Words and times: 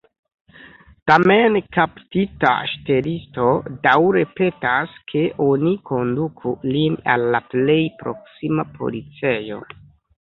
Tamen 1.09 1.57
kaptita 1.75 2.53
ŝtelisto 2.71 3.45
daŭre 3.85 4.25
petas, 4.39 4.95
ke 5.13 5.23
oni 5.51 5.75
konduku 5.91 6.55
lin 6.73 6.97
al 7.17 7.29
la 7.37 7.43
plej 7.53 7.81
proksima 8.03 8.71
policejo. 8.81 9.63